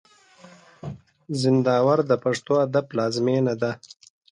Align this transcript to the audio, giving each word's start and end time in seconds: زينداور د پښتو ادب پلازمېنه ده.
زينداور 1.39 1.99
د 2.09 2.11
پښتو 2.23 2.53
ادب 2.65 2.85
پلازمېنه 2.91 3.53
ده. 3.61 3.71